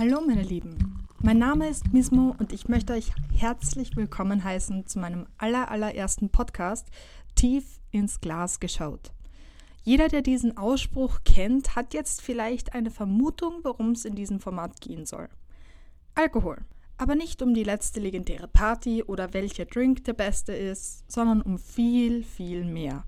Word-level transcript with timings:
Hallo 0.00 0.22
meine 0.26 0.44
Lieben, 0.44 1.06
mein 1.18 1.36
Name 1.36 1.68
ist 1.68 1.92
Mismo 1.92 2.34
und 2.38 2.54
ich 2.54 2.68
möchte 2.70 2.94
euch 2.94 3.12
herzlich 3.36 3.96
willkommen 3.96 4.42
heißen 4.42 4.86
zu 4.86 4.98
meinem 4.98 5.26
allerallerersten 5.36 6.30
Podcast 6.30 6.88
Tief 7.34 7.80
ins 7.90 8.18
Glas 8.22 8.60
geschaut. 8.60 9.12
Jeder, 9.82 10.08
der 10.08 10.22
diesen 10.22 10.56
Ausspruch 10.56 11.18
kennt, 11.26 11.76
hat 11.76 11.92
jetzt 11.92 12.22
vielleicht 12.22 12.72
eine 12.72 12.90
Vermutung, 12.90 13.60
worum 13.62 13.90
es 13.90 14.06
in 14.06 14.14
diesem 14.14 14.40
Format 14.40 14.80
gehen 14.80 15.04
soll. 15.04 15.28
Alkohol. 16.14 16.64
Aber 16.96 17.14
nicht 17.14 17.42
um 17.42 17.52
die 17.52 17.64
letzte 17.64 18.00
legendäre 18.00 18.48
Party 18.48 19.02
oder 19.02 19.34
welcher 19.34 19.66
Drink 19.66 20.04
der 20.04 20.14
beste 20.14 20.54
ist, 20.54 21.12
sondern 21.12 21.42
um 21.42 21.58
viel, 21.58 22.24
viel 22.24 22.64
mehr. 22.64 23.04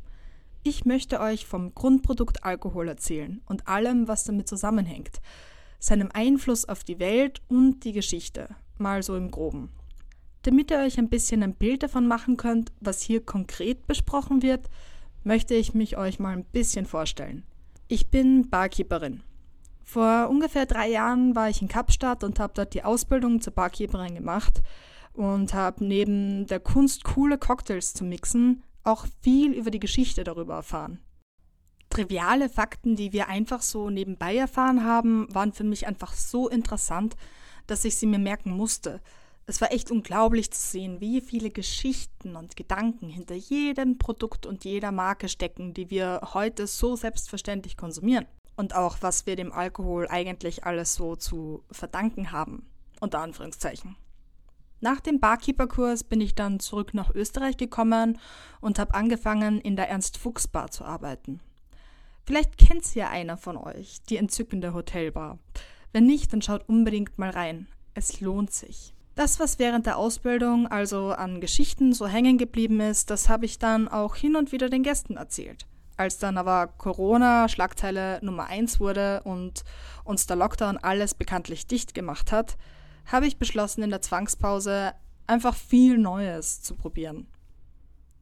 Ich 0.63 0.85
möchte 0.85 1.21
euch 1.21 1.47
vom 1.47 1.74
Grundprodukt 1.74 2.45
Alkohol 2.45 2.88
erzählen 2.88 3.41
und 3.47 3.66
allem, 3.66 4.09
was 4.09 4.24
damit 4.24 4.47
zusammenhängt– 4.47 5.23
seinem 5.83 6.11
Einfluss 6.13 6.65
auf 6.65 6.85
die 6.85 7.01
Welt 7.01 7.43
und 7.49 7.81
die 7.81 7.93
Geschichte, 7.93 8.49
mal 8.79 9.03
so 9.03 9.17
im 9.17 9.33
groben. 9.33 9.71
Damit 10.43 10.71
ihr 10.71 10.79
euch 10.79 10.97
ein 10.99 11.09
bisschen 11.09 11.43
ein 11.43 11.55
Bild 11.55 11.83
davon 11.83 12.07
machen 12.07 12.37
könnt, 12.37 12.73
was 12.81 13.03
hier 13.03 13.25
konkret 13.25 13.87
besprochen 13.89 14.43
wird, 14.43 14.71
möchte 15.25 15.55
ich 15.55 15.75
mich 15.75 15.97
euch 15.97 16.21
mal 16.21 16.37
ein 16.37 16.45
bisschen 16.45 16.87
vorstellen. 16.87 17.43
Ich 17.89 18.11
bin 18.11 18.49
Barkeeperin. 18.49 19.23
Vor 19.83 20.29
ungefähr 20.31 20.67
drei 20.67 20.89
Jahren 20.89 21.35
war 21.35 21.49
ich 21.51 21.61
in 21.61 21.69
Kapstadt 21.69 22.23
und 22.23 22.39
habe 22.39 22.53
dort 22.55 22.75
die 22.75 22.85
Ausbildung 22.85 23.41
zur 23.41 23.53
Barkeeperin 23.53 24.15
gemacht 24.15 24.63
und 25.15 25.53
habe 25.53 25.85
neben 25.85 26.46
der 26.46 26.61
Kunst, 26.61 27.02
coole 27.02 27.39
Cocktails 27.39 27.93
zu 27.93 28.05
mixen, 28.05 28.63
auch 28.85 29.07
viel 29.21 29.52
über 29.52 29.73
die 29.73 29.80
Geschichte 29.80 30.23
darüber 30.23 30.55
erfahren 30.55 31.01
triviale 31.93 32.48
Fakten, 32.48 32.96
die 32.96 33.12
wir 33.12 33.29
einfach 33.29 33.60
so 33.60 33.90
nebenbei 33.90 34.37
erfahren 34.37 34.85
haben, 34.85 35.32
waren 35.35 35.52
für 35.52 35.65
mich 35.65 35.87
einfach 35.87 36.15
so 36.15 36.49
interessant, 36.49 37.16
dass 37.66 37.84
ich 37.84 37.96
sie 37.96 38.07
mir 38.07 38.18
merken 38.18 38.51
musste. 38.51 39.01
Es 39.45 39.60
war 39.60 39.73
echt 39.73 39.90
unglaublich 39.90 40.51
zu 40.52 40.60
sehen, 40.60 41.01
wie 41.01 41.21
viele 41.21 41.51
Geschichten 41.51 42.37
und 42.37 42.57
Gedanken 42.57 43.09
hinter 43.09 43.34
jedem 43.34 43.99
Produkt 43.99 44.46
und 44.46 44.65
jeder 44.65 44.90
Marke 44.90 45.29
stecken, 45.29 45.74
die 45.74 45.90
wir 45.90 46.21
heute 46.32 46.66
so 46.66 46.96
selbstverständlich 46.96 47.76
konsumieren. 47.76 48.27
Und 48.56 48.74
auch, 48.74 48.99
was 49.01 49.27
wir 49.27 49.37
dem 49.37 49.52
Alkohol 49.52 50.09
eigentlich 50.09 50.65
alles 50.65 50.95
so 50.95 51.16
zu 51.16 51.65
verdanken 51.71 52.32
haben. 52.32 52.66
Unter 53.01 53.21
Anführungszeichen. 53.21 53.96
Nach 54.80 55.01
dem 55.01 55.21
Barkeeper-Kurs 55.21 56.04
bin 56.04 56.21
ich 56.21 56.34
dann 56.34 56.59
zurück 56.59 56.95
nach 56.95 57.15
Österreich 57.15 57.56
gekommen 57.56 58.18
und 58.60 58.79
habe 58.79 58.95
angefangen, 58.95 59.60
in 59.60 59.77
der 59.77 59.88
Ernst-Fuchs-Bar 59.88 60.71
zu 60.71 60.84
arbeiten. 60.84 61.40
Vielleicht 62.24 62.56
kennt 62.56 62.84
sie 62.84 63.01
ja 63.01 63.10
einer 63.10 63.37
von 63.37 63.56
euch, 63.56 64.03
die 64.09 64.16
entzückende 64.16 64.75
Hotelbar. 64.75 65.38
Wenn 65.92 66.06
nicht, 66.06 66.32
dann 66.32 66.42
schaut 66.42 66.69
unbedingt 66.69 67.19
mal 67.19 67.31
rein. 67.31 67.66
Es 67.94 68.20
lohnt 68.20 68.53
sich. 68.53 68.94
Das, 69.15 69.41
was 69.41 69.59
während 69.59 69.84
der 69.84 69.98
Ausbildung 69.98 70.66
also 70.66 71.10
an 71.10 71.41
Geschichten 71.41 71.93
so 71.93 72.06
hängen 72.06 72.38
geblieben 72.38 72.81
ist, 72.81 73.10
das 73.10 73.28
habe 73.28 73.44
ich 73.44 73.59
dann 73.59 73.88
auch 73.88 74.16
hin 74.16 74.37
und 74.37 74.53
wieder 74.53 74.70
den 74.70 74.82
Gästen 74.82 75.16
erzählt. 75.16 75.66
Als 75.98 76.19
dann 76.19 76.38
aber 76.38 76.69
Corona 76.69 77.48
Schlagzeile 77.48 78.19
Nummer 78.22 78.47
1 78.47 78.81
wurde 78.81 79.20
und 79.25 79.65
uns 80.04 80.26
der 80.26 80.37
Lockdown 80.37 80.78
alles 80.78 81.15
bekanntlich 81.15 81.66
dicht 81.66 81.94
gemacht 81.94 82.32
hat, 82.32 82.56
habe 83.04 83.26
ich 83.26 83.37
beschlossen, 83.37 83.82
in 83.82 83.91
der 83.91 84.00
Zwangspause 84.00 84.94
einfach 85.26 85.54
viel 85.54 85.98
Neues 85.98 86.62
zu 86.62 86.75
probieren. 86.75 87.26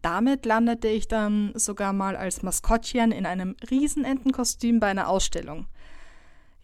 Damit 0.02 0.46
landete 0.46 0.88
ich 0.88 1.08
dann 1.08 1.52
sogar 1.54 1.92
mal 1.92 2.16
als 2.16 2.42
Maskottchen 2.42 3.12
in 3.12 3.26
einem 3.26 3.56
Riesenentenkostüm 3.70 4.80
bei 4.80 4.88
einer 4.88 5.08
Ausstellung. 5.08 5.66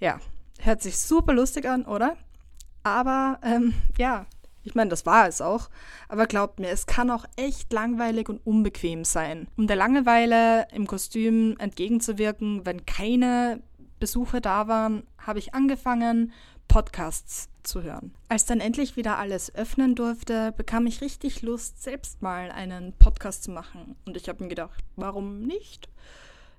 Ja, 0.00 0.20
hört 0.60 0.82
sich 0.82 0.98
super 0.98 1.34
lustig 1.34 1.66
an, 1.68 1.84
oder? 1.84 2.16
Aber 2.82 3.38
ähm, 3.42 3.74
ja, 3.98 4.26
ich 4.62 4.74
meine, 4.74 4.90
das 4.90 5.06
war 5.06 5.28
es 5.28 5.40
auch. 5.40 5.68
Aber 6.08 6.26
glaubt 6.26 6.58
mir, 6.58 6.70
es 6.70 6.86
kann 6.86 7.10
auch 7.10 7.24
echt 7.36 7.72
langweilig 7.72 8.28
und 8.28 8.44
unbequem 8.44 9.04
sein. 9.04 9.46
Um 9.56 9.66
der 9.66 9.76
Langeweile 9.76 10.66
im 10.72 10.86
Kostüm 10.86 11.56
entgegenzuwirken, 11.58 12.66
wenn 12.66 12.84
keine 12.84 13.60
Besucher 14.00 14.40
da 14.40 14.66
waren, 14.66 15.04
habe 15.18 15.38
ich 15.38 15.54
angefangen, 15.54 16.32
Podcasts 16.68 17.48
zu 17.62 17.82
hören. 17.82 18.14
Als 18.28 18.44
dann 18.46 18.60
endlich 18.60 18.96
wieder 18.96 19.18
alles 19.18 19.54
öffnen 19.54 19.94
durfte, 19.94 20.52
bekam 20.56 20.86
ich 20.86 21.00
richtig 21.00 21.42
Lust, 21.42 21.82
selbst 21.82 22.22
mal 22.22 22.50
einen 22.50 22.92
Podcast 22.92 23.44
zu 23.44 23.50
machen. 23.50 23.96
Und 24.06 24.16
ich 24.16 24.28
habe 24.28 24.42
mir 24.42 24.48
gedacht, 24.48 24.84
warum 24.96 25.42
nicht? 25.42 25.88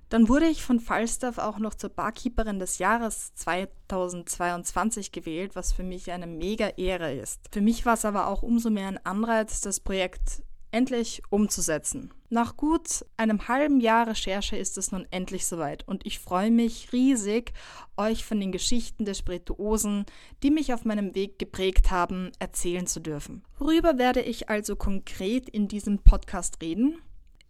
Dann 0.08 0.28
wurde 0.28 0.46
ich 0.46 0.62
von 0.62 0.80
Falstaff 0.80 1.36
auch 1.36 1.58
noch 1.58 1.74
zur 1.74 1.90
Barkeeperin 1.90 2.58
des 2.58 2.78
Jahres 2.78 3.34
2022 3.34 5.12
gewählt, 5.12 5.54
was 5.54 5.72
für 5.72 5.82
mich 5.82 6.10
eine 6.10 6.26
mega 6.26 6.68
Ehre 6.68 7.12
ist. 7.12 7.40
Für 7.52 7.60
mich 7.60 7.84
war 7.84 7.94
es 7.94 8.06
aber 8.06 8.28
auch 8.28 8.42
umso 8.42 8.70
mehr 8.70 8.88
ein 8.88 9.04
Anreiz, 9.04 9.60
das 9.60 9.80
Projekt 9.80 10.42
endlich 10.70 11.22
umzusetzen. 11.30 12.12
Nach 12.30 12.56
gut 12.56 13.04
einem 13.16 13.48
halben 13.48 13.80
Jahr 13.80 14.06
Recherche 14.06 14.56
ist 14.56 14.76
es 14.76 14.92
nun 14.92 15.06
endlich 15.10 15.46
soweit 15.46 15.86
und 15.88 16.04
ich 16.06 16.18
freue 16.18 16.50
mich 16.50 16.92
riesig, 16.92 17.52
euch 17.96 18.24
von 18.24 18.38
den 18.38 18.52
Geschichten 18.52 19.04
der 19.04 19.14
Spirituosen, 19.14 20.04
die 20.42 20.50
mich 20.50 20.74
auf 20.74 20.84
meinem 20.84 21.14
Weg 21.14 21.38
geprägt 21.38 21.90
haben, 21.90 22.30
erzählen 22.38 22.86
zu 22.86 23.00
dürfen. 23.00 23.42
Worüber 23.58 23.96
werde 23.98 24.20
ich 24.20 24.50
also 24.50 24.76
konkret 24.76 25.48
in 25.48 25.68
diesem 25.68 26.00
Podcast 26.00 26.60
reden? 26.60 26.98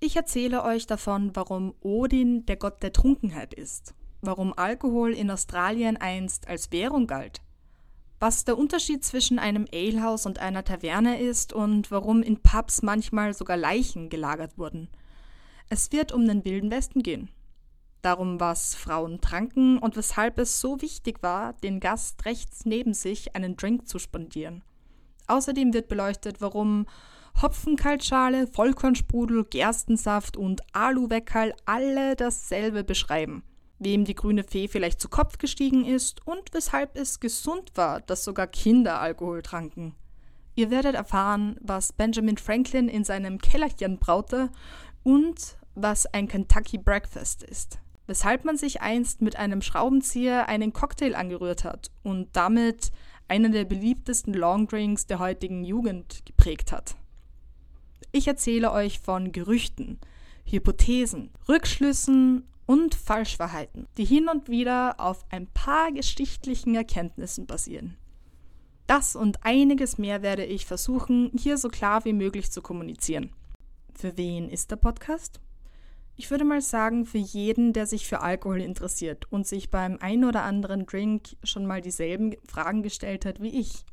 Ich 0.00 0.15
erzähle 0.15 0.62
euch 0.62 0.87
davon, 0.87 1.35
warum 1.35 1.75
Odin 1.81 2.47
der 2.47 2.56
Gott 2.56 2.85
der 2.85 2.93
Trunkenheit 2.93 3.53
ist, 3.53 3.95
warum 4.21 4.53
Alkohol 4.56 5.12
in 5.12 5.29
Australien 5.29 5.97
einst 5.97 6.47
als 6.47 6.71
Währung 6.71 7.09
galt, 7.09 7.41
was 8.21 8.45
der 8.45 8.59
Unterschied 8.59 9.05
zwischen 9.05 9.39
einem 9.39 9.67
Alehouse 9.73 10.27
und 10.27 10.39
einer 10.39 10.65
Taverne 10.65 11.21
ist 11.21 11.53
und 11.53 11.91
warum 11.91 12.23
in 12.23 12.41
Pubs 12.41 12.83
manchmal 12.83 13.33
sogar 13.33 13.56
Leichen 13.56 14.09
gelagert 14.09 14.59
wurden. 14.59 14.89
Es 15.69 15.93
wird 15.93 16.12
um 16.12 16.27
den 16.27 16.45
Wilden 16.45 16.71
Westen 16.71 17.03
gehen. 17.03 17.29
Darum, 18.03 18.41
was 18.41 18.75
Frauen 18.75 19.21
tranken 19.21 19.79
und 19.79 19.97
weshalb 19.97 20.39
es 20.39 20.61
so 20.61 20.81
wichtig 20.81 21.23
war, 21.23 21.53
den 21.53 21.81
Gast 21.81 22.25
rechts 22.25 22.65
neben 22.65 22.95
sich 22.95 23.34
einen 23.37 23.56
Drink 23.56 23.89
zu 23.89 23.99
spendieren. 23.99 24.62
Außerdem 25.27 25.75
wird 25.75 25.89
beleuchtet, 25.89 26.41
warum 26.41 26.87
Hopfenkaltschale, 27.43 28.47
Vollkornsprudel, 28.47 29.45
Gerstensaft 29.45 30.37
und 30.37 30.62
Aluweckerl 30.73 31.55
alle 31.67 32.17
dasselbe 32.17 32.83
beschreiben 32.83 33.43
wem 33.78 34.05
die 34.05 34.15
grüne 34.15 34.44
Fee 34.44 34.69
vielleicht 34.69 35.00
zu 35.00 35.09
Kopf 35.09 35.39
gestiegen 35.39 35.84
ist 35.84 36.27
und 36.27 36.53
weshalb 36.53 36.97
es 36.97 37.21
gesund 37.21 37.72
war, 37.75 38.00
dass 38.00 38.25
sogar 38.25 38.47
Kinder 38.47 39.00
Alkohol 39.00 39.43
tranken. 39.43 39.94
Ihr 40.55 40.71
werdet 40.71 40.97
erfahren, 40.97 41.56
was 41.61 41.93
Benjamin 41.93 42.37
Franklin 42.37 42.88
in 42.88 43.05
seinem 43.05 43.38
Kellerchen 43.38 43.99
braute 43.99 44.50
und 45.05 45.56
was 45.77 46.06
ein 46.06 46.27
Kentucky 46.27 46.78
Breakfast 46.78 47.44
ist. 47.44 47.78
Weshalb 48.09 48.44
man 48.44 48.56
sich 48.56 48.81
einst 48.81 49.22
mit 49.22 49.37
einem 49.37 49.62
Schraubenzieher 49.62 50.49
einen 50.49 50.72
Cocktail 50.72 51.15
angerührt 51.15 51.62
hat 51.62 51.91
und 52.03 52.28
damit 52.33 52.91
einen 53.28 53.53
der 53.53 53.67
beliebtesten 53.67 54.34
Longdrinks 54.34 55.06
der 55.06 55.19
heutigen 55.19 55.62
Jugend 55.62 56.25
geprägt 56.27 56.72
hat. 56.72 56.97
Ich 58.11 58.27
erzähle 58.27 58.72
euch 58.72 58.99
von 58.99 59.33
Gerüchten, 59.33 60.00
Hypothesen, 60.44 61.31
Rückschlüssen 61.49 62.49
und 62.69 62.95
Falschwahrheiten, 62.95 63.89
die 63.97 64.05
hin 64.05 64.29
und 64.29 64.51
wieder 64.51 65.01
auf 65.01 65.25
ein 65.31 65.47
paar 65.47 65.91
geschichtlichen 65.91 66.75
Erkenntnissen 66.75 67.47
basieren. 67.47 67.97
Das 68.87 69.17
und 69.17 69.43
einiges 69.43 69.97
mehr 69.97 70.20
werde 70.20 70.44
ich 70.44 70.67
versuchen, 70.67 71.32
hier 71.35 71.56
so 71.56 71.70
klar 71.70 72.05
wie 72.05 72.12
möglich 72.12 72.53
zu 72.53 72.61
kommunizieren. 72.61 73.31
Für 73.94 74.19
wen 74.19 74.50
ist 74.50 74.70
der 74.70 74.76
Podcast? 74.76 75.41
Ich 76.15 76.31
würde 76.31 76.44
mal 76.44 76.61
sagen, 76.61 77.06
für 77.06 77.17
jeden, 77.17 77.73
der 77.73 77.87
sich 77.87 78.06
für 78.06 78.20
Alkohol 78.20 78.61
interessiert 78.61 79.32
und 79.32 79.47
sich 79.47 79.70
beim 79.70 79.97
ein 80.00 80.23
oder 80.25 80.43
anderen 80.43 80.85
Drink 80.85 81.37
schon 81.44 81.65
mal 81.65 81.81
dieselben 81.81 82.37
Fragen 82.47 82.82
gestellt 82.82 83.25
hat 83.25 83.41
wie 83.41 83.61
ich. 83.61 83.87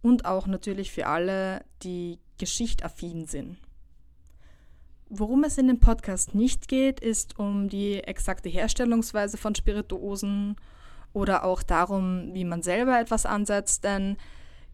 Und 0.00 0.26
auch 0.26 0.46
natürlich 0.46 0.92
für 0.92 1.08
alle, 1.08 1.64
die 1.82 2.20
geschichtaffin 2.38 3.26
sind. 3.26 3.56
Worum 5.08 5.44
es 5.44 5.58
in 5.58 5.68
dem 5.68 5.80
Podcast 5.80 6.34
nicht 6.34 6.66
geht, 6.68 7.00
ist 7.00 7.38
um 7.38 7.68
die 7.68 8.02
exakte 8.04 8.48
Herstellungsweise 8.48 9.36
von 9.36 9.54
Spirituosen 9.54 10.56
oder 11.12 11.44
auch 11.44 11.62
darum, 11.62 12.34
wie 12.34 12.44
man 12.44 12.62
selber 12.62 12.98
etwas 12.98 13.26
ansetzt, 13.26 13.84
denn 13.84 14.16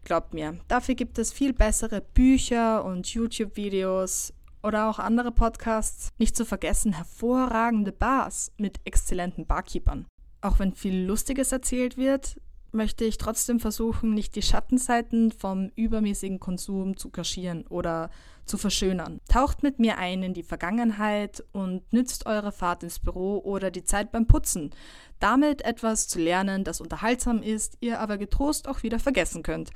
glaubt 0.03 0.33
mir, 0.33 0.57
dafür 0.67 0.95
gibt 0.95 1.19
es 1.19 1.31
viel 1.31 1.53
bessere 1.53 2.01
Bücher 2.01 2.83
und 2.83 3.07
YouTube-Videos 3.07 4.33
oder 4.63 4.89
auch 4.89 4.99
andere 4.99 5.31
Podcasts. 5.31 6.09
Nicht 6.17 6.35
zu 6.35 6.45
vergessen 6.45 6.93
hervorragende 6.93 7.91
Bars 7.91 8.51
mit 8.57 8.79
exzellenten 8.85 9.45
Barkeepern. 9.45 10.07
Auch 10.41 10.59
wenn 10.59 10.73
viel 10.73 11.05
Lustiges 11.05 11.51
erzählt 11.51 11.97
wird, 11.97 12.37
möchte 12.71 13.05
ich 13.05 13.17
trotzdem 13.17 13.59
versuchen, 13.59 14.13
nicht 14.13 14.35
die 14.35 14.41
Schattenseiten 14.41 15.31
vom 15.31 15.71
übermäßigen 15.75 16.39
Konsum 16.39 16.97
zu 16.97 17.09
kaschieren 17.09 17.65
oder 17.67 18.09
zu 18.45 18.57
verschönern. 18.57 19.19
Taucht 19.29 19.63
mit 19.63 19.79
mir 19.79 19.97
ein 19.97 20.23
in 20.23 20.33
die 20.33 20.43
Vergangenheit 20.43 21.43
und 21.51 21.91
nützt 21.93 22.25
eure 22.25 22.51
Fahrt 22.51 22.83
ins 22.83 22.99
Büro 22.99 23.39
oder 23.39 23.71
die 23.71 23.83
Zeit 23.83 24.11
beim 24.11 24.27
Putzen, 24.27 24.71
damit 25.19 25.63
etwas 25.63 26.07
zu 26.07 26.19
lernen, 26.19 26.63
das 26.63 26.81
unterhaltsam 26.81 27.41
ist, 27.43 27.77
ihr 27.81 27.99
aber 27.99 28.17
getrost 28.17 28.67
auch 28.67 28.83
wieder 28.83 28.99
vergessen 28.99 29.43
könnt. 29.43 29.71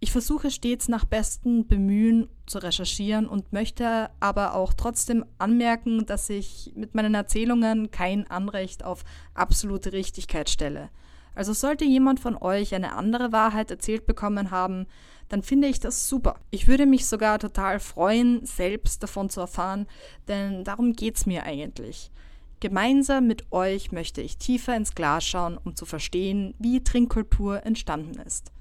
Ich 0.00 0.12
versuche 0.12 0.50
stets 0.50 0.88
nach 0.88 1.04
bestem 1.04 1.66
Bemühen 1.66 2.28
zu 2.46 2.58
recherchieren 2.58 3.26
und 3.26 3.52
möchte 3.52 4.10
aber 4.20 4.54
auch 4.54 4.74
trotzdem 4.74 5.24
anmerken, 5.38 6.04
dass 6.04 6.28
ich 6.28 6.72
mit 6.76 6.94
meinen 6.94 7.14
Erzählungen 7.14 7.90
kein 7.90 8.30
Anrecht 8.30 8.84
auf 8.84 9.04
absolute 9.32 9.92
Richtigkeit 9.92 10.50
stelle. 10.50 10.90
Also 11.34 11.52
sollte 11.52 11.84
jemand 11.84 12.20
von 12.20 12.36
euch 12.36 12.74
eine 12.74 12.94
andere 12.94 13.32
Wahrheit 13.32 13.70
erzählt 13.70 14.06
bekommen 14.06 14.50
haben, 14.50 14.86
dann 15.28 15.42
finde 15.42 15.68
ich 15.68 15.80
das 15.80 16.08
super. 16.08 16.36
Ich 16.50 16.68
würde 16.68 16.86
mich 16.86 17.06
sogar 17.06 17.38
total 17.38 17.80
freuen, 17.80 18.44
selbst 18.44 19.02
davon 19.02 19.30
zu 19.30 19.40
erfahren, 19.40 19.86
denn 20.28 20.64
darum 20.64 20.92
geht 20.92 21.16
es 21.16 21.26
mir 21.26 21.44
eigentlich. 21.44 22.10
Gemeinsam 22.60 23.26
mit 23.26 23.52
euch 23.52 23.92
möchte 23.92 24.20
ich 24.20 24.38
tiefer 24.38 24.76
ins 24.76 24.94
Glas 24.94 25.24
schauen, 25.24 25.58
um 25.62 25.76
zu 25.76 25.86
verstehen, 25.86 26.54
wie 26.58 26.82
Trinkkultur 26.82 27.64
entstanden 27.66 28.18
ist. 28.20 28.52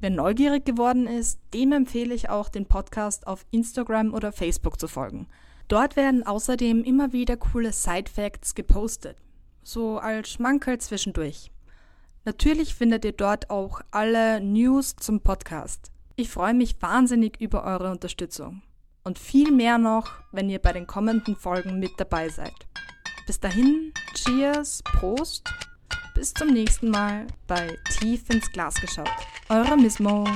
Wer 0.00 0.10
neugierig 0.10 0.64
geworden 0.64 1.06
ist, 1.06 1.40
dem 1.54 1.72
empfehle 1.72 2.14
ich 2.14 2.28
auch, 2.28 2.48
den 2.48 2.66
Podcast 2.66 3.26
auf 3.26 3.46
Instagram 3.50 4.12
oder 4.12 4.32
Facebook 4.32 4.78
zu 4.78 4.86
folgen. 4.86 5.26
Dort 5.68 5.96
werden 5.96 6.26
außerdem 6.26 6.84
immer 6.84 7.12
wieder 7.12 7.36
coole 7.38 7.72
Side-Facts 7.72 8.54
gepostet, 8.54 9.16
so 9.62 9.98
als 9.98 10.28
Schmankerl 10.28 10.78
zwischendurch. 10.78 11.53
Natürlich 12.26 12.74
findet 12.74 13.04
ihr 13.04 13.12
dort 13.12 13.50
auch 13.50 13.82
alle 13.90 14.40
News 14.40 14.96
zum 14.96 15.20
Podcast. 15.20 15.90
Ich 16.16 16.30
freue 16.30 16.54
mich 16.54 16.80
wahnsinnig 16.80 17.38
über 17.38 17.64
eure 17.64 17.90
Unterstützung. 17.90 18.62
Und 19.02 19.18
viel 19.18 19.52
mehr 19.52 19.76
noch, 19.76 20.10
wenn 20.32 20.48
ihr 20.48 20.58
bei 20.58 20.72
den 20.72 20.86
kommenden 20.86 21.36
Folgen 21.36 21.78
mit 21.78 21.90
dabei 21.98 22.30
seid. 22.30 22.54
Bis 23.26 23.40
dahin, 23.40 23.92
Cheers, 24.14 24.82
Prost, 24.84 25.52
bis 26.14 26.32
zum 26.32 26.48
nächsten 26.48 26.88
Mal 26.88 27.26
bei 27.46 27.76
Tief 27.98 28.30
ins 28.30 28.50
Glas 28.52 28.76
geschaut. 28.80 29.10
Eure 29.50 29.76
Mismo. 29.76 30.26